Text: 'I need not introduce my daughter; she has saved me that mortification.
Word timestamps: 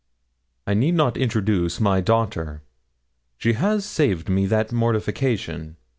'I 0.65 0.73
need 0.73 0.95
not 0.95 1.15
introduce 1.15 1.79
my 1.79 2.01
daughter; 2.01 2.63
she 3.37 3.53
has 3.53 3.85
saved 3.85 4.29
me 4.29 4.47
that 4.47 4.71
mortification. 4.71 5.77